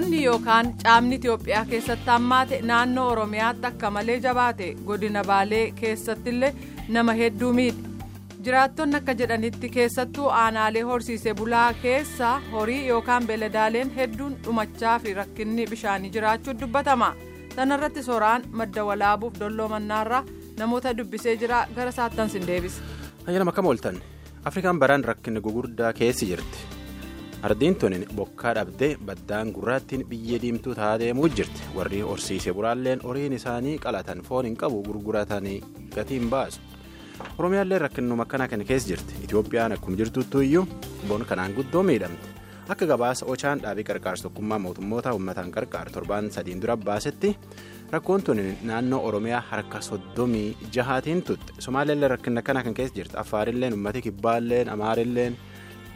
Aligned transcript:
Boonni 0.00 0.24
yookaan 0.24 0.68
caamni 0.82 1.14
Itoophiyaa 1.16 1.64
keessatti 1.70 2.10
hammaate 2.10 2.60
naannoo 2.68 3.08
Oromiyaatti 3.12 3.66
akka 3.68 3.90
malee 3.96 4.14
jabaate 4.26 4.68
godina 4.86 5.24
Baalee 5.30 5.72
keessattillee 5.80 6.54
nama 6.88 7.12
hedduu 7.18 7.50
miidhe. 7.58 7.82
Jiraattonni 8.44 8.96
akka 9.00 9.14
jedhanitti 9.18 9.68
keessattuu 9.74 10.28
aanaalee 10.44 10.82
horsiisee 10.92 11.34
bulaa 11.42 11.74
keessa 11.82 12.30
horii 12.52 12.86
yookaan 12.88 13.26
beeladaaleen 13.26 13.92
hedduun 13.98 14.38
dhumachaa 14.46 14.96
fi 14.98 15.14
rakkinni 15.20 15.66
bishaanii 15.74 16.10
jiraachuu 16.16 16.56
dubbatama. 16.64 17.12
Sanarratti 17.56 18.02
soraan 18.02 18.48
madda 18.52 18.84
walaabuuf 18.84 19.38
dolloo 19.40 19.68
mannaarraa 19.76 20.24
namoota 20.58 20.96
dubbisee 20.96 21.36
jira 21.36 21.66
gara 21.76 21.92
saattan 21.92 22.30
sin 22.30 22.46
deebisa. 22.46 22.80
Ayyaana 23.26 23.50
akkam 23.50 23.66
ooltan 23.66 24.00
Afrikaan 24.44 24.78
baraan 24.78 25.04
rakkinni 25.04 25.40
gugurdaa 25.40 25.92
keessi 25.92 26.26
jirti. 26.34 26.79
Ardiin 27.42 27.74
tuni 27.80 28.06
bokkaa 28.16 28.54
dhabdee 28.54 28.96
baddaan 29.06 29.50
gurraattiin 29.56 30.06
biyyee 30.08 30.40
diimtuu 30.42 30.74
taa'aa 30.74 30.98
deemuu 31.00 31.28
jirti. 31.36 31.62
Warri 31.76 32.00
horsiisee 32.00 32.52
bulaalleen 32.52 33.00
horiin 33.04 33.32
isaanii 33.32 33.78
qalatan 33.78 34.20
foon 34.28 34.44
hin 34.44 34.56
qabu 34.56 34.82
gurguratanii 34.82 35.62
gatiin 35.94 36.28
baasu. 36.30 36.60
Oromiyaallee 37.38 37.78
rakkinnuma 37.78 38.22
akkanaa 38.22 38.48
kana 38.48 38.64
keessa 38.64 38.88
jirti. 38.88 39.14
Itoophiyaan 39.24 39.72
akkuma 39.72 39.96
jirtuttu 39.96 40.40
iyyuu 40.40 40.66
boon 41.08 41.24
kanaan 41.24 41.54
guddoo 41.56 41.82
miidhamte. 41.82 42.28
Akka 42.68 42.86
gabaasa 42.86 43.26
Ochaan 43.26 43.60
dhaabii 43.62 43.84
qarqaarsa 43.84 44.22
tokkummaa 44.28 44.58
mootummoota 44.58 45.12
uummataan 45.12 45.50
qarqaaru 45.50 45.90
torbaan 45.90 46.30
sadiin 46.30 46.60
dura 46.62 46.76
baasetti 46.76 47.36
rakkoon 47.92 48.22
tuni 48.22 48.58
naannoo 48.62 49.00
Oromiyaa 49.08 49.40
harka 49.50 49.80
soddomii 49.80 50.56
jahaatiin 50.76 51.22
tutte. 51.22 51.52
Somaaliillee 51.58 52.08
rakkinna 52.08 52.38
akkanaa 52.44 52.62
kan 52.62 52.74
keessa 52.74 52.94
jirti. 52.96 53.16
Affaarilleen 53.16 53.72
uummati 53.72 54.02
kibbaalleen 54.02 54.68
Amaarilleen 54.68 55.36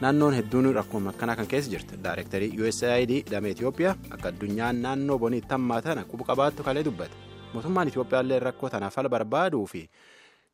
naannoon 0.00 0.34
hedduun 0.34 0.74
rakkoon 0.74 1.08
akkanaa 1.08 1.36
kan 1.36 1.46
keessa 1.46 1.70
jirti. 1.70 1.96
Daayirektarii 2.04 2.52
USAID 2.62 3.12
damee 3.30 3.50
Itoophiyaa 3.54 3.94
akka 4.10 4.28
addunyaan 4.28 4.82
naannoo 4.82 5.18
bonii 5.18 5.38
itti 5.42 5.54
hammaatan 5.54 6.04
quba 6.10 6.24
qabaattu 6.30 6.62
kalee 6.62 6.84
dubbate. 6.84 7.14
Mootummaan 7.54 7.88
Itoophiyaallee 7.88 8.38
rakkoo 8.40 8.68
tanaaf 8.70 8.94
fala 8.94 9.08
barbaaduu 9.08 9.66
fi 9.66 9.88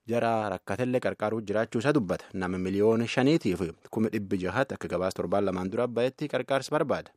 jara 0.08 0.48
rakkatellee 0.54 1.00
qarqaaruu 1.00 1.40
jiraachuu 1.40 1.78
isaa 1.84 1.92
dubbata. 1.94 2.24
Nama 2.34 2.58
miliyoona 2.58 3.06
shaniitiif 3.06 3.62
kuma 3.90 4.08
dhibbi 4.12 4.38
jahaatti 4.44 4.74
akka 4.74 4.88
gabaasa 4.88 5.16
torbaan 5.22 5.44
lamaan 5.46 5.70
dura 5.72 5.86
bahetti 5.88 6.28
qarqaarsa 6.28 6.70
barbaada. 6.70 7.10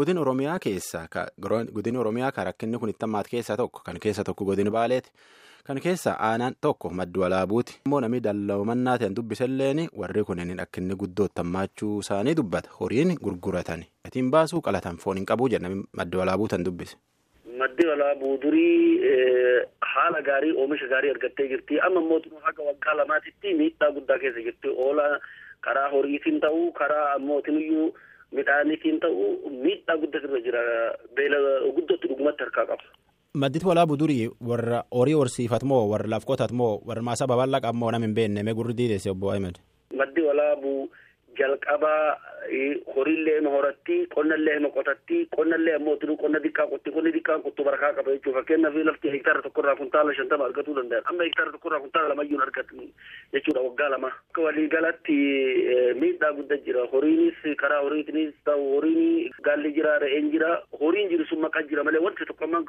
Godina 0.00 0.20
Oromiyaa 0.24 0.58
keessaa 0.64 1.06
godina 1.76 2.00
Oromiyaa 2.00 2.32
kan 2.32 2.46
rakkinni 2.50 2.78
kun 2.78 2.88
itti 2.94 3.04
hammaate 3.06 3.30
keessaa 3.36 3.56
tokko 3.56 3.80
kan 3.84 3.98
keessa 4.00 4.24
tokko 4.24 4.44
godina 4.44 4.70
Baaleeti. 4.70 5.10
Kan 5.66 5.80
keessa 5.84 6.14
aanaan 6.28 6.54
tokko 6.60 6.90
maddu 6.90 7.20
walaabuuti. 7.20 7.80
Immoo 7.86 8.00
namni 8.00 8.20
dalloomanaa 8.26 8.98
ta'an 8.98 9.14
dubbisalleen 9.16 9.82
warri 10.02 10.24
kunneen 10.24 10.60
akka 10.64 10.80
inni 10.80 10.94
guddootti 11.02 11.40
hammaachuu 11.42 11.98
isaanii 12.00 12.34
dubbata. 12.36 12.70
Horiin 12.80 13.14
gurguratan 13.24 13.84
gatiin 14.04 14.30
baasuu 14.30 14.60
qalatan 14.68 14.96
foon 15.04 15.16
hin 15.20 15.26
qabuu 15.26 15.48
jedha 15.48 15.68
namni 15.68 15.84
maddu 15.96 16.18
walaabuu 16.22 16.48
tan 16.48 16.64
dubbise. 16.64 16.96
Maddi 17.58 17.86
walaabuu 17.86 18.38
durii 18.42 19.00
haala 19.94 20.22
gaarii 20.22 20.52
oomisha 20.56 20.88
gaarii 20.88 21.10
argattee 21.10 21.48
jirti. 21.48 21.80
Amma 21.80 22.00
mootummaa 22.00 22.46
haga 22.48 22.62
waggaa 22.62 22.94
lamaatitti 23.02 23.54
miidhaa 23.54 23.90
guddaa 23.92 24.18
keessa 24.18 24.40
jirti. 24.48 24.68
Oola 24.76 25.20
karaa 25.60 25.88
horiitiin 25.90 26.40
ta'uu 26.40 26.72
karaa 26.72 27.18
mootinuyyuu 27.18 27.94
midhaaniitiin 28.36 29.00
ta'uu 29.00 29.50
miidhaa 29.62 29.96
guddaa 30.02 30.20
irra 30.24 30.40
jira. 30.46 30.60
Beela 31.16 31.38
guddootti 31.76 32.08
dhugumatti 32.08 32.42
harkaa 32.44 32.66
qaba. 32.70 32.84
Maddi 33.34 33.60
walaabuu 33.64 33.96
durii 33.98 34.30
warra 34.48 34.84
horii 34.94 35.14
horsiifat 35.20 35.62
moo 35.62 35.82
warra 35.90 36.08
lafa 36.14 36.26
qotat 36.26 36.52
moo 36.52 36.72
warra 36.86 37.02
maasaa 37.02 37.26
babal'aa 37.30 37.60
qabu 37.66 37.78
moo 37.78 37.90
nama 37.90 38.06
hin 38.06 38.14
beekne 38.14 38.42
mee 38.42 38.54
gurri 38.54 38.74
diidesse 38.76 39.10
obbo 39.10 39.30
Ahmed. 39.32 39.58
Maddi 39.96 40.22
walaabuu 40.28 40.90
jalqabaa 41.40 42.16
horiillee 42.96 43.36
hima 43.38 43.50
horatti 43.56 43.96
qonnallee 44.14 44.54
hima 44.58 44.70
qotatti 44.76 45.18
qonnallee 45.36 45.74
ammoo 45.78 45.96
tinuu 46.02 46.16
qonna 46.22 46.40
xiqqaa 46.46 46.66
qotti 46.72 46.94
qonni 46.96 47.12
xiqqaan 47.16 47.42
qottu 47.46 47.64
barakaa 47.68 47.92
qaba 47.98 48.14
jechuudha 48.16 48.38
fakkeenyaaf 48.40 48.78
lafti 48.90 49.12
hektaara 49.14 49.42
tokkorraa 49.46 49.76
kuntaala 49.82 50.14
shantama 50.20 50.48
argatuu 50.50 50.74
danda'a 50.80 51.02
amma 51.12 51.28
hektaara 51.28 51.52
tokkorraa 51.56 51.80
kuntaala 51.84 52.12
lamayyuu 52.14 52.42
argatu 52.46 52.88
jechuudha 53.32 53.64
waggaa 53.68 53.88
lama. 53.96 54.08
Akka 54.30 54.42
waliigalatti 54.48 55.16
miidhaa 56.00 56.32
guddaa 56.38 56.60
jira. 56.66 56.86
Horiinis 56.92 57.40
karaa 57.62 57.80
horiitinis 57.86 58.34
ta'u 58.44 58.66
horiin 58.74 59.30
gaalli 59.48 59.72
jira 59.78 59.98
re'een 60.04 60.30
jira? 60.34 60.50
Horiin 60.80 61.10
jiru 61.14 61.26
sun 61.30 61.40
maqaa 61.46 61.62
jira 61.70 61.84
malee 61.84 62.02
wanti 62.06 62.26
tokko 62.32 62.44
amman 62.48 62.64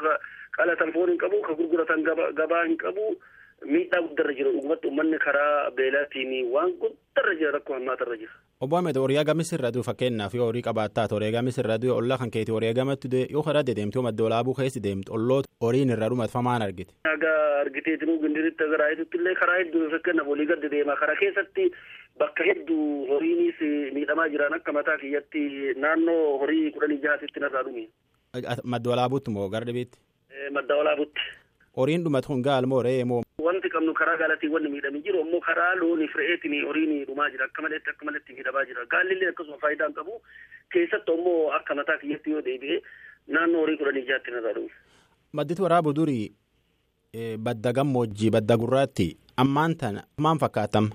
qalatan 0.58 0.94
foon 0.94 1.10
hin 1.14 1.22
qabu 1.26 1.42
ka 1.48 1.54
gurguratan 1.62 2.04
gabaa 2.42 2.64
hin 2.68 2.78
qabu. 2.86 3.08
Miidhaa 3.76 4.02
guddarra 4.08 4.34
jira 4.40 4.52
dhugumatti 4.56 4.88
uummanni 4.88 5.20
karaa 5.26 5.72
beelaatiin 5.80 6.34
waan 6.56 6.72
guddarra 6.84 7.36
jira 7.40 7.52
rakkoo 7.58 7.76
hammaatarra 7.78 8.18
jira. 8.24 8.32
Obbo 8.62 8.78
Ahmed 8.78 8.98
horii 9.02 9.18
agamis 9.22 9.54
irra 9.58 9.72
duu 9.76 9.84
fakkeenyaaf 9.90 10.34
yoo 10.40 10.48
horii 10.50 10.62
qabaattaat 10.70 11.12
horii 11.16 11.30
agamis 11.34 11.58
irra 11.64 11.78
duu 11.84 11.96
ollaa 11.96 12.18
kan 12.24 12.32
keetii 12.36 12.56
horii 12.58 12.70
agamatti 12.76 13.26
yoo 13.36 13.44
karaa 13.48 13.64
deemtu 13.70 14.04
madda 14.08 14.24
walaabuu 14.28 14.54
keessi 14.60 14.84
deemtu 14.88 15.14
olloota 15.18 15.50
horiin 15.66 15.90
irra 15.96 16.10
dhumatfamaan 16.14 16.62
argite. 16.68 16.94
Aga 17.14 17.32
argiteetinuu 17.64 18.20
gindiritti 18.26 18.64
agar 18.68 18.82
aayitutti 18.88 19.18
illee 19.22 19.36
karaa 19.42 19.58
hedduu 19.64 19.90
fakkeenyaaf 19.96 20.28
olii 20.36 20.46
gadda 20.54 20.70
deema 20.76 20.96
karaa 21.02 21.16
keessatti 21.24 21.72
bakka 22.20 22.44
hedduu 22.50 22.86
horiinis 23.14 23.60
miidhamaa 23.98 24.30
jiran 24.36 24.54
akka 24.60 24.74
mataa 24.78 24.98
kiyyatti 25.04 25.44
naannoo 25.86 26.38
horii 26.44 26.72
kudhanii 26.72 27.02
jahaatitti 27.08 27.40
narraa 27.46 27.64
dhume. 27.68 27.88
Madda 28.64 28.90
walaabuutti 28.90 29.32
moo 29.38 29.50
gara 29.50 29.66
dhibiitti? 29.66 30.00
Madda 30.58 30.76
walaabuutti. 30.82 31.22
Horiin 31.78 32.04
dhumatu 32.04 32.28
kun 32.28 32.42
gaal 32.44 32.66
moo 32.68 32.82
re'ee 32.84 33.04
moo? 33.06 33.22
Wanti 33.48 33.70
qabnu 33.74 33.94
karaa 34.00 34.18
gaalatiin 34.22 34.52
wanni 34.54 34.70
miidhamee 34.70 35.02
jiru 35.06 35.22
ammoo 35.22 35.40
karaa 35.46 35.76
looniif 35.82 36.16
re'eetiin 36.20 36.66
horiin 36.68 37.06
dhumaa 37.08 37.30
jira 37.36 37.46
akka 37.46 37.62
maleetti 37.66 37.90
akka 37.94 38.06
maleetti 38.06 38.34
miidhamaa 38.38 38.66
jira 38.72 38.86
gaallillee 38.94 39.30
akkasuma 39.32 39.58
faayidaa 39.62 39.88
hin 39.88 39.96
qabu 40.00 40.18
keessattuu 40.76 41.16
ammoo 41.20 41.52
akka 41.60 41.76
mataa 41.80 41.98
kiyyatti 42.04 42.32
yoo 42.36 42.42
deebi'e 42.50 42.82
naannoo 43.28 43.62
horii 43.64 43.78
kudhanii 43.84 44.06
jaatti 44.12 44.32
narraa 44.36 44.54
dhume. 44.54 44.70
Madditu 45.34 45.64
waraabuu 45.64 45.94
durii 46.00 46.36
badda 47.48 47.74
gammoojjii 47.80 48.32
badda 48.38 48.58
gurraatti 48.64 49.08
ammaan 49.46 49.76
tana 49.84 50.04
maal 50.18 50.40
fakkaatam 50.46 50.90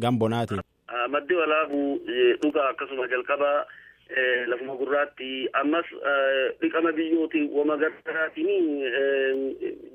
gambonaatiin. 0.00 0.60
Maddi 1.16 1.34
walaabuu 1.34 2.00
dhugaa 2.42 2.68
akkasuma 2.74 3.08
jalqabaa. 3.14 3.64
Lafuma 4.50 4.74
gurraatti 4.76 5.48
ammas 5.60 5.86
dhiqama 6.60 6.92
biyyooti 6.96 7.40
wama 7.58 7.76
garaatiin 8.06 8.82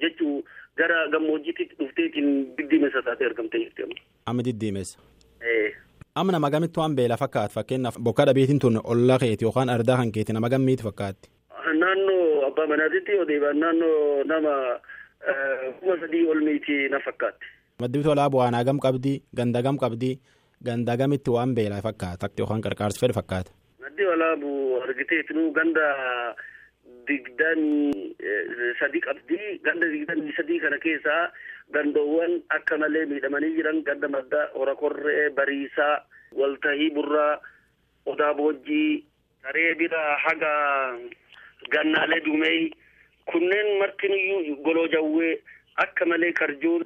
jechuu 0.01 0.43
gara 0.77 1.07
gammoojjiitti 1.13 1.65
dhufteetiin 1.79 2.29
diddiimessa 2.57 3.01
taatee 3.05 3.27
argamtee 3.27 3.59
jirti 3.63 3.83
amma. 4.27 4.43
Diddiimessa. 4.43 4.99
Amma 6.15 6.31
nama 6.31 6.49
gamittu 6.49 6.79
waan 6.79 6.95
beela 6.95 7.17
fakkaatu 7.17 7.53
fakkeenyaaf 7.53 7.97
bokkaa 8.03 8.25
dhabeetiin 8.29 8.59
tun 8.59 8.79
ollaa 8.83 9.19
keeti 9.19 9.45
yookaan 9.45 9.69
ardaa 9.69 9.97
kan 9.97 10.11
keeti 10.11 10.33
nama 10.33 10.49
gammiiti 10.49 10.83
fakkaatti. 10.83 11.29
Naannoo 11.81 12.47
abbaa 12.47 12.67
manaatitti 12.67 13.11
deebi'an 13.27 13.59
naannoo 13.59 14.23
nama 14.25 14.53
kuma 15.79 15.95
sadii 16.01 16.25
ol 16.31 16.41
miiti 16.47 16.89
na 16.89 16.99
fakkaatti. 17.05 17.45
Maddi 17.81 17.99
walaa 18.09 18.29
bu'aanaa 18.29 18.63
gam 18.65 18.79
qabdii 18.79 19.21
ganda 19.37 19.61
gam 19.61 19.77
qabdii 19.77 20.15
ganda 20.65 20.97
gamitti 20.97 21.29
waan 21.29 21.53
beelaa 21.55 21.81
fakkaata 21.81 22.29
yookaan 22.39 22.61
qarqaarsi 22.65 22.99
fedhe 22.99 23.13
fakkaata. 23.13 23.51
Maddi 23.87 24.03
walaabu 24.03 24.51
argiteetinuu 24.83 25.51
ganda 25.55 25.85
digdamii 27.07 28.15
sadii 28.79 28.99
qabdii 29.05 29.59
ganda 29.67 29.87
digdamii 29.93 30.33
sadii 30.39 30.59
kana 30.63 30.79
keessaa 30.85 31.31
gandoowwan 31.77 32.33
akka 32.57 32.77
malee 32.83 33.05
miidhamanii 33.11 33.53
jiran 33.55 33.79
ganda 33.87 34.09
madda 34.15 34.41
horakorree 34.59 35.29
bariisaa 35.39 35.93
waltahii 36.41 36.89
burraa 36.97 37.39
odaa 38.05 38.33
boojjii 38.41 39.05
saree 39.43 39.71
bira 39.83 40.03
haga 40.25 40.51
gannaalee 41.77 42.19
duumee 42.27 42.69
kunneen 43.31 43.71
martiniyyuu 43.79 44.55
goloo 44.67 44.87
jawwee 44.87 45.33
akka 45.75 46.05
malee 46.05 46.33
karjuun 46.33 46.83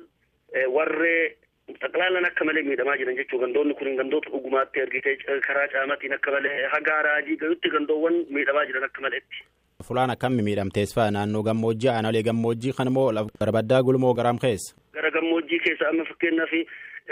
warree. 0.77 1.37
Xaqlaalaan 1.81 2.25
akka 2.29 2.45
malee 2.45 2.63
miidhamaa 2.67 2.97
jiran 3.01 3.15
jechuudha 3.19 3.45
gandoonni 3.45 3.73
kun 3.79 3.95
gandoota 3.99 4.29
dhugumaatti 4.33 4.81
argitee 4.85 5.15
karaa 5.47 5.67
caamaatiin 5.73 6.13
akka 6.17 6.31
malee 6.35 6.67
haga 6.73 7.01
raajii 7.07 7.37
gayutti 7.43 7.69
gandoowwan 7.75 8.19
miidhamaa 8.29 8.65
jiran 8.69 8.83
akka 8.89 9.01
maleetti. 9.07 9.41
Fulaan 9.87 10.13
akkam 10.13 10.35
miidhamtees 10.47 10.93
fa'a 10.95 11.11
naannoo 11.17 11.43
gammoojjii 11.49 11.89
aanaalee 11.93 12.23
gammoojjii 12.29 12.73
kan 12.79 12.91
moo 12.97 13.07
barbaddaa 13.39 13.81
gulmoo 13.83 14.13
garaam 14.13 14.39
keessa. 14.45 14.75
Gara 14.93 15.11
gammoojjii 15.17 15.59
keessa 15.67 15.89
amma 15.89 16.05
fakkeenyaaf 16.11 16.53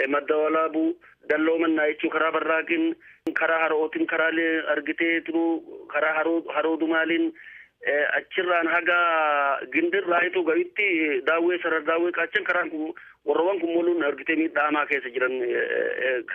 madda 0.08 0.36
walaabuu 0.44 0.88
dalloo 1.30 1.58
mannaa 1.58 1.88
jechuun 1.90 2.12
karaa 2.12 2.32
barraaqin 2.38 2.84
karaa 3.40 3.58
harootiin 3.64 4.06
karaalee 4.06 4.52
argitee 4.76 5.20
turuu 5.20 5.86
karaa 5.94 6.14
haroo 6.54 6.76
dumaaliin. 6.84 7.32
achirraan 8.16 8.68
haga 8.72 8.96
gindirraayitu 9.74 10.40
gahitti 10.48 10.88
daawwee 11.28 11.58
sarar 11.62 11.84
daawwee 11.86 12.10
qaachan 12.18 12.44
karaan 12.48 12.70
kun 12.72 12.90
warroowwan 13.28 13.60
kun 13.60 13.72
moluun 13.74 14.02
argitee 14.08 14.36
miidhamaa 14.36 14.86
keessa 14.90 15.10
jiran 15.16 15.34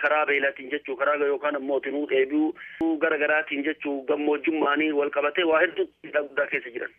karaa 0.00 0.26
beelaatiin 0.26 0.70
jechuu 0.74 0.96
karaa 0.96 1.16
yookaan 1.30 1.56
ammoo 1.60 1.80
tinuu 1.80 2.06
dheebi'uu 2.12 2.96
gara 3.04 3.18
garaatiin 3.24 3.64
jechuu 3.68 3.96
gammoojjummaanii 4.10 4.92
wal 5.00 5.10
qabatee 5.18 5.44
waa 5.50 5.60
hedduu 5.64 5.88
miidhaa 6.02 6.22
guddaa 6.28 6.46
keessa 6.52 6.70
jiran. 6.76 6.90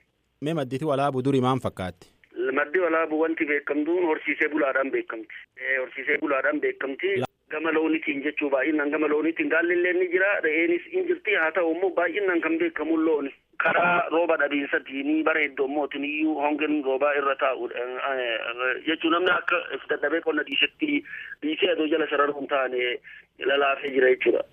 Mee 0.42 0.54
madditi 0.54 0.86
walaabuu 0.92 1.24
durii 1.30 1.42
maal 1.48 1.60
fakkaatti? 1.68 2.12
Maddi 2.60 2.80
walaabuu 2.80 3.20
wanti 3.22 3.46
beekamtuun 3.46 4.06
horsiisee 4.12 4.50
bulaadhaan 4.50 4.92
beekamti. 4.92 5.36
Horsiisee 5.80 6.18
bulaadhaan 6.22 6.60
beekamti. 6.62 7.16
Gama 7.50 7.72
loonitiin 7.72 8.24
jechuu 8.24 8.50
baay'inaan 8.50 8.90
gama 8.92 9.08
loonitiin 9.08 9.50
gaallillee 9.50 9.94
ni 9.94 10.08
jira 10.14 10.32
re'eenis 10.46 10.82
ni 10.94 11.04
jirti 11.08 11.36
haa 11.42 11.52
ta'u 11.52 11.72
immoo 11.76 11.90
baay'inaan 12.00 12.42
kan 12.42 12.58
beekamu 12.60 12.98
looni. 13.06 13.32
Karaa 13.64 14.10
rooba 14.14 14.38
dhabiinsatiin 14.42 15.24
bara 15.28 15.42
hedduu 15.46 15.68
mootin 15.68 16.04
iyyuu 16.06 16.36
hongeen 16.42 16.84
roobaa 16.86 17.14
irra 17.20 17.36
taa'u 17.44 17.70
jechuun 18.88 19.14
namni 19.16 19.32
akka 19.38 19.58
dadhabee 19.90 20.22
qonna 20.28 20.44
dhiisetti 20.50 20.92
dhiisee 21.42 21.72
aduu 21.74 21.88
jala 21.94 22.10
sararuun 22.12 22.48
taane 22.48 23.00
lalaafee 23.50 23.92
jira 23.96 24.10
jechuudha. 24.14 24.44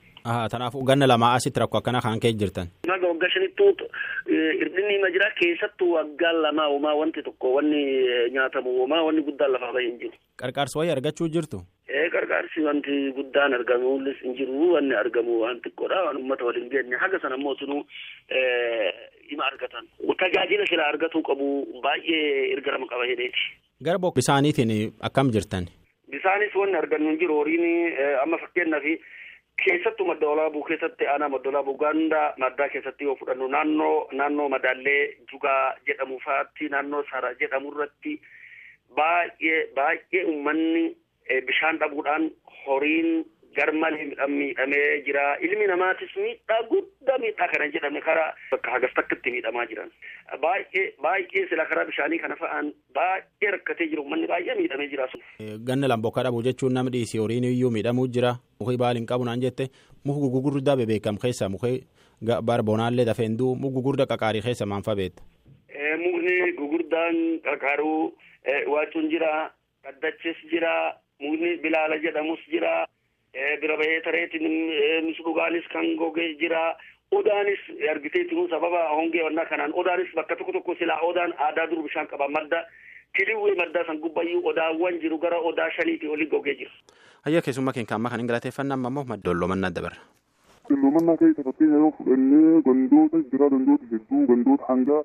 Kanaafuu 0.52 0.82
ganna 0.88 1.06
lamaa 1.08 1.34
asitti 1.38 1.60
rakkoo 1.60 1.78
akkana 1.82 2.00
kan 2.00 2.20
ka'e 2.20 2.32
jirtan. 2.42 2.68
Naga 3.04 3.12
waggaa 3.12 3.30
shanittuu 3.34 3.70
hir'inni 4.60 4.94
ima 4.98 5.10
jira 5.14 5.28
keessattuu 5.40 5.90
waggaan 5.94 6.38
lamaa 6.44 6.68
uumaa 6.72 6.94
wanti 7.00 7.22
tokko 7.26 7.50
wanni 7.56 7.80
nyaatamu 8.36 8.70
uumaa 8.80 9.02
wanni 9.06 9.22
guddaan 9.26 9.52
lafaa 9.52 9.72
bahee 9.76 9.88
hin 9.90 9.98
jiru. 10.02 10.16
Qarqaarsa 10.42 10.78
wayii 10.80 10.92
argachuu 10.94 11.28
jirtu. 11.34 11.60
Ee 11.88 12.06
qarqaarsi 12.14 12.64
wanti 12.68 12.96
guddaan 13.18 13.54
argamuunis 13.58 14.22
hin 14.24 14.36
jiru 14.38 14.70
wanni 14.74 14.94
argamu 15.02 15.36
waan 15.42 15.60
xiqqoodha 15.66 16.00
waan 16.06 16.16
uummata 16.22 16.44
waliin 16.48 16.70
geenye 16.72 16.96
haga 17.04 17.20
sana 17.24 17.36
immoo 17.40 17.54
sunuu 17.60 17.82
ima 19.34 19.44
argatan. 19.50 19.84
Tajaajila 20.24 20.66
sila 20.70 20.88
argatuu 20.94 21.22
qabu 21.30 21.48
baay'ee 21.84 22.52
ergarama 22.56 22.86
qaba 22.94 23.04
hedheeti. 23.12 23.44
Gara 23.84 23.98
bokka 23.98 24.20
bisaaniitiin 24.22 24.72
akkam 25.10 25.30
jirtan? 25.36 25.68
Bisaanis 26.14 26.54
wanni 26.62 26.76
argannu 26.80 27.10
hin 27.12 27.20
jiru 27.20 27.36
horiin 27.42 27.64
amma 28.22 28.38
fakkeenyaaf 28.46 28.86
keessattuu 29.62 30.06
madda 30.06 30.28
olaabuu 30.28 30.62
keessatti 30.68 31.06
aanaa 31.12 31.28
madda 31.34 31.48
olaabuu 31.50 31.76
ganda 31.82 32.22
maddaa 32.44 32.68
keessatti 32.72 33.04
yoo 33.08 33.16
fudhannu 33.20 33.48
naannoo 33.54 34.08
naannoo 34.20 34.48
madaallee 34.54 35.02
jugaa 35.32 35.74
jedhamu 35.90 36.18
faatti 36.24 36.68
naannoo 36.74 37.04
sara 37.10 37.30
jedhamu 37.42 37.72
irratti 37.74 38.14
baay'ee 38.98 39.60
baay'ee 39.78 40.24
uummanni 40.32 40.84
bishaan 41.50 41.78
dhabuudhaan 41.84 42.30
horiin 42.66 43.10
garmalee 43.56 44.06
miidhamee 44.34 45.02
jira 45.06 45.24
ilmi 45.48 45.66
namaatis 45.70 46.12
miidhaa 46.24 46.58
guddaa 46.72 47.18
miidhaa 47.24 47.48
kana 47.52 47.68
jedhame 47.76 48.00
karaa 48.08 48.30
bakka 48.50 48.70
hagas 48.76 48.94
takkatti 48.98 49.30
miidhamaa 49.36 49.66
jiran 49.72 49.90
baay'ee 50.44 50.84
baay'ee 51.06 51.44
sila 51.52 51.66
karaa 51.72 51.84
bishaanii 51.90 52.18
kana 52.24 52.36
fa'aan 52.42 52.72
baay'ee 52.98 53.50
rakkatee 53.56 53.88
jiru 53.92 54.02
uummanni 54.04 54.26
baay'ee 54.32 54.54
miidhamee 54.60 54.88
jira. 54.94 55.08
Ganna 55.70 55.88
lambokkaa 55.94 56.24
dhabuu 56.28 56.42
jechuun 56.48 56.74
namni 56.78 56.92
dhiisii 56.96 57.22
horiin 57.24 57.44
iyyuu 57.50 57.70
miidhamuu 57.78 58.06
jira 58.18 58.34
muki 58.60 58.76
baal 58.84 58.96
hin 59.00 59.06
qabu 59.12 59.24
naan 59.30 59.40
jette 59.46 59.68
muki 60.04 60.32
gugurdaa 60.36 60.76
bebeekam 60.82 61.18
keessa 61.26 61.48
muki 61.56 61.74
barbonaallee 62.50 63.04
dafee 63.10 63.26
hinduu 63.28 63.54
muki 63.56 63.74
gugurdaa 63.78 64.06
qaqaarii 64.14 64.42
keessa 64.48 64.66
maanfa 64.66 64.96
beekta. 65.02 65.22
Mukni 66.04 66.52
gugurdaan 66.58 67.16
qaqaaruu 67.44 68.12
waacuun 68.72 69.08
jira 69.10 69.32
qaddachis 69.86 70.38
jira 70.50 70.72
mukni 71.20 71.56
bilaala 71.62 71.98
jedhamus 72.04 72.40
jira. 72.52 72.74
Bira 73.64 73.76
bahee 73.82 74.00
tareetiin 74.06 74.48
misudhugaanis 75.08 75.68
kan 75.72 75.86
gogee 76.02 76.28
jira 76.42 76.62
odaanis 77.18 77.60
argiteetiin 77.90 78.48
sababa 78.54 78.80
hongee 78.96 79.22
wannaa 79.28 79.46
kanaan 79.52 79.72
odaanis 79.82 80.14
bakka 80.20 80.36
tokko 80.36 80.52
tokko 80.58 80.74
silaa 80.80 81.00
odaan 81.10 81.34
aadaa 81.46 81.66
dur 81.70 81.82
bishaan 81.88 82.08
qaba 82.12 82.28
madda 82.36 82.64
tiliwwee 83.18 83.54
maddaa 83.62 83.84
san 83.86 84.00
gubbayyuu 84.04 84.42
odaawwan 84.52 84.98
jiru 85.02 85.18
gara 85.24 85.38
odaa 85.50 85.70
shaniitii 85.76 86.08
olii 86.16 86.26
gogee 86.32 86.54
jira. 86.60 86.70
Hayya 87.24 87.42
keessummaa 87.42 87.72
keenya 87.76 87.94
amma 87.96 88.10
kan 88.14 88.20
hin 88.22 88.28
galateeffannaa 88.32 88.74
amma 88.80 88.88
immoo 89.04 89.18
dollomannaa 89.28 89.70
dabarra. 89.76 90.00
Dollomannaa 90.70 91.16
keessa 91.20 91.42
fakkeenya 91.48 91.78
yoo 91.84 91.92
fudhannee 91.98 92.62
gandoota 92.68 93.20
jira 93.32 93.48
gandoota 93.54 93.86
hedduu 93.92 94.26
gandoota 94.32 94.64
hanga 94.72 94.98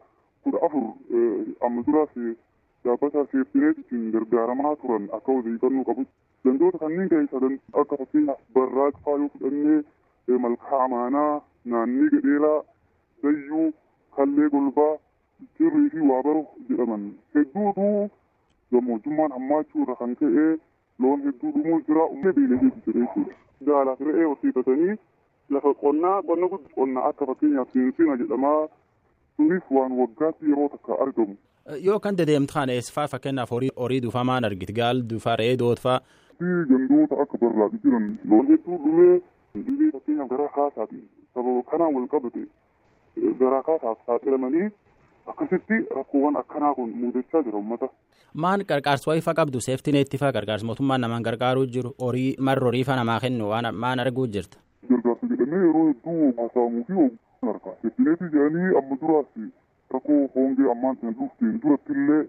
kudha 0.44 0.64
afur 0.66 0.86
amma 1.68 1.84
duraas 1.88 2.18
dhaabbata 2.86 3.26
seeftineetiin 3.32 4.10
gargaaramaa 4.18 4.76
turan 4.82 5.08
akka 5.20 5.32
odeeffannoo 5.40 5.86
qabutti. 5.92 6.14
Gandoota 6.46 6.78
kanneen 6.84 7.10
keessa 7.14 7.38
akka 7.82 7.98
fakkeenyaaf 8.02 8.40
barraaqfaa 8.58 9.18
yoo 9.24 9.30
fudhannee 9.34 10.40
malkaa 10.46 10.82
amaanaa 10.86 11.34
naannii 11.74 12.10
gadheeraa 12.16 12.60
dayyuu 13.24 13.68
kallee 14.18 14.50
golbaa 14.56 14.94
cirrii 15.58 15.90
fi 15.96 16.00
waabaru 16.12 16.44
jedhaman 16.70 17.04
hedduutu 17.36 17.88
gammoojjummaan 18.74 19.32
hammaachuu 19.38 19.84
irra 19.86 19.96
kan 20.02 20.16
ka'e 20.22 20.48
loon 21.06 21.24
hedduu 21.28 21.52
dhumuu 21.56 21.80
jira 21.88 22.06
uummatni 22.06 22.48
beeyladeetu 22.48 22.82
jira 22.94 23.06
jechuudha. 23.06 23.36
Gaalaaf 23.70 24.02
re'ee 24.08 24.26
horsiifatanii 24.30 24.96
lafa 25.56 25.74
qonnaa 25.84 26.18
qonna 26.30 26.50
guddaa 26.54 26.76
qonna 26.80 27.06
akka 27.10 27.26
fakkeenyaaf 27.32 27.74
seensina 27.74 28.18
jedhamaa 28.24 28.60
sunis 29.38 29.66
waan 29.78 29.98
waggaatti 30.02 30.50
yeroo 30.52 30.70
takka 30.76 31.00
argamu. 31.06 31.36
Yoo 31.88 32.00
kan 32.06 32.18
dedeemtu 32.22 32.54
kana 32.60 32.74
eessifaa 32.78 33.08
fakkeenyaaf 33.14 33.52
horii 33.84 34.02
duufaa 34.08 34.24
maan 34.32 34.46
argite 34.52 34.74
gaal 34.82 35.04
duufaa 35.14 35.36
re'ee 35.44 35.58
dootfaa. 35.64 36.00
Fi 36.40 36.50
gandoota 36.72 37.16
akka 37.24 37.38
barraaqi 37.44 37.78
jiran 37.84 38.06
loon 38.32 38.48
hedduu 38.52 38.78
dhumee 38.86 39.16
dhibee 39.68 39.92
fakkeenyaaf 39.96 40.30
garaa 40.34 40.52
kaasaati 40.58 41.00
sababa 41.34 41.64
kanaan 41.72 41.96
wal 41.96 42.08
qabate 42.14 42.44
garaa 43.42 43.64
kaasaaf 43.70 43.98
saaxilamanii 44.08 44.68
akkasitti 45.34 45.80
rakkoowwan 45.98 46.38
akkanaa 46.42 46.74
kun 46.76 46.90
mudachaa 47.02 47.42
jira 47.48 47.58
uummata. 47.58 47.90
Maan 48.34 48.62
qarqaarsa 48.70 49.10
wayii 49.12 49.22
fa 49.28 49.34
qabdu 49.40 49.62
seeftineetti 49.68 50.18
fa 50.24 50.32
qarqaarsa 50.38 50.66
mootummaan 50.70 51.02
namaan 51.02 51.24
gargaaruu 51.28 51.66
jiru 51.76 51.92
horii 52.02 52.36
marra 52.50 52.66
horii 52.70 52.84
fa 52.90 52.96
namaa 53.00 53.20
kennu 53.26 53.50
waan 53.52 53.68
maan 53.84 54.00
arguu 54.06 54.28
jirta. 54.36 54.58
Gargaarsa 54.90 55.28
jedhamee 55.32 55.62
yeroo 55.66 55.86
hedduu 55.90 56.34
haasa'amuu 56.38 56.84
fi 56.88 56.94
hoogganaan 57.00 57.54
argaa. 57.56 57.76
Seeftineetti 57.82 58.30
jedhanii 58.36 58.78
amma 58.82 58.98
duraas 59.02 59.30
rakkoo 59.94 60.20
hongee 60.36 60.72
ammaan 60.76 60.98
sana 61.02 61.14
dhufteen 61.20 61.60
duratti 61.64 61.94
illee 62.00 62.22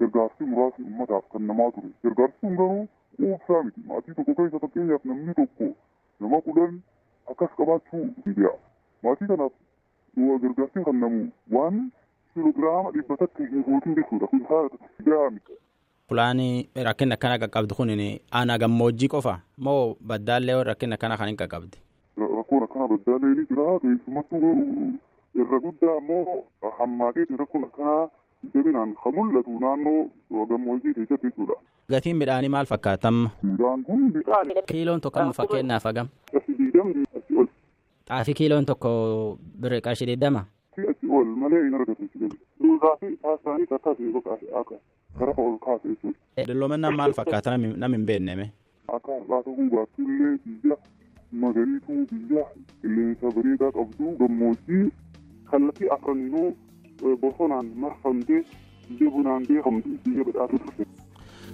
gargaarsi 0.00 0.44
muraasni 0.52 0.84
uummataaf 0.84 1.24
kan 1.32 1.46
namaa 1.52 1.70
ture. 1.76 1.90
Gargaarsi 2.04 2.36
kun 2.40 2.56
garuu 2.62 2.88
miti 3.18 3.80
maatii 3.88 4.14
tokko 4.14 4.34
keessa 4.34 4.58
fakkeenyaaf 4.64 5.04
namni 5.04 5.34
tokko 5.34 5.68
nama 6.20 6.40
kudhan 6.46 6.80
akkas 7.30 7.50
qabaachuu 7.58 8.04
danda'a 8.26 8.52
maatii 9.04 9.26
kanaaf 9.32 9.52
gargaarsi 10.42 10.84
kan 10.84 11.00
namu 11.00 11.22
waan 11.56 11.80
kiloogiraama 12.34 12.90
dhibba 12.96 13.16
takka 13.22 13.46
hin 13.50 13.64
guutin 13.68 13.94
jechuudha 13.98 14.26
kun 14.26 14.44
haala 14.50 14.68
gahaa 15.08 15.30
miti. 15.30 15.52
Fulaani 16.08 16.68
rakkinni 16.88 17.14
akkana 17.14 17.38
qaqqabdu 17.42 17.74
kun 17.78 17.90
aanaa 18.32 18.58
gammoojjii 18.64 19.08
qofa 19.14 19.34
moo 19.66 19.96
baddaallee 20.12 20.62
rakkinni 20.70 20.94
akkana 20.94 21.16
kan 21.16 21.28
hin 21.32 21.36
qaqqabdi? 21.42 21.78
Rakkoon 22.38 22.62
akkana 22.68 22.88
baddaallee 22.94 23.34
ni 23.38 23.46
jira 23.50 23.66
keessumattuu 23.82 24.54
irra 25.42 25.58
guddaa 25.66 25.96
ammoo 25.96 26.44
hammaateeti 26.78 27.36
rakkoon 27.42 27.64
akkanaa 27.64 28.08
jabinaan 28.54 28.94
kan 29.02 29.14
mul'atu 29.18 29.58
naannoo 29.64 30.46
gammoojjii 30.52 30.94
keessatti 30.94 31.26
jechuudha. 31.26 31.58
Gatiin 31.92 32.16
midhaanii 32.16 32.48
maal 32.52 32.66
midhaan. 32.66 33.30
Kiiloon 34.66 35.00
tokko 35.00 35.20
amma 35.20 35.32
fakkeenyaaf 35.32 35.84
hagam? 35.88 36.08
Xaafii 38.08 38.34
kiiloon 38.40 38.66
tokko 38.66 38.90
birrii 39.62 39.80
qarshii 39.86 40.06
digdama? 40.10 40.44
Dalloominaan 46.46 46.96
maal 46.96 47.12
fakkaata 47.12 47.56
nam 47.58 47.92
hin 47.92 48.06
beekneme? 48.06 48.52
Magariituu 51.32 52.06
biyya 52.10 52.44
qilleensa 52.82 53.30
bareedaa 53.36 53.72
qabdu 53.72 54.12
gammoojjii 54.20 54.84
kallattii 55.50 55.88
afraniinuu 55.96 56.56
bosonaan 57.20 57.66
marfamtee 57.82 58.40
biyya 58.88 59.10
bunaan 59.16 59.44
beekamtu 59.48 59.88
biyya 60.04 60.24
badhaatu 60.28 60.58
turte. 60.58 60.86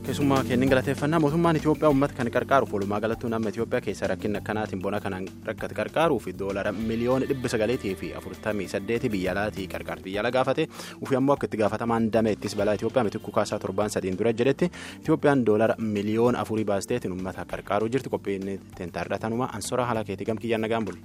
Keessummaa 0.06 0.44
kennin 0.48 0.68
galateeffannaa 0.68 1.20
mootummaan 1.20 1.56
Itoophiyaa 1.56 1.88
uummata 1.90 2.14
kan 2.14 2.30
qarqaaruuf 2.34 2.72
walumaa 2.74 3.00
galattuu 3.00 3.28
nama 3.30 3.48
Itoophiyaa 3.48 3.80
keessa 3.86 4.06
rakkina 4.10 4.38
akkanaatiin 4.38 4.82
bona 4.82 5.00
kanaan 5.00 5.26
rakkate 5.48 5.74
qarqaaruuf 5.78 6.26
doolara 6.38 6.72
miliyoona 6.72 7.26
dhibba 7.30 7.48
sagaleetii 7.48 7.94
fi 8.00 8.12
afurtamii 8.20 8.68
saddeeti 8.74 9.08
biyya 9.14 9.32
alaatii 9.32 9.66
qarqaarti 9.74 10.04
biyya 10.04 10.20
ala 10.22 10.30
gaafate 10.36 10.68
ufii 11.02 11.16
ammoo 11.20 11.34
akka 11.38 11.46
itti 11.50 11.56
gaafatamaan 11.62 12.10
dameettis 12.12 12.56
balaa 12.56 12.74
Itoophiyaa 12.80 13.04
miti 13.10 13.18
kukaasaa 13.18 13.58
torbaan 13.66 13.90
sadiin 13.96 14.18
dura 14.18 14.32
jedhetti 14.32 14.70
Itoophiyaan 15.00 15.46
doolara 15.46 15.74
miliyoona 15.78 16.38
afurii 16.44 16.64
baasteetiin 16.72 17.12
uummata 17.16 17.44
qarqaaruu 17.52 17.88
jirti 17.96 18.08
qophiin 18.16 18.60
teentaarra 18.78 19.18
tanuma 19.18 19.48
ansora 19.60 19.84
haala 19.86 20.04
keetii 20.04 20.26
gamkiyyaan 20.32 20.60
nagaan 20.68 20.84
bulu. 20.84 20.98